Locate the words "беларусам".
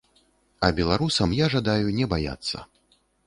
0.79-1.35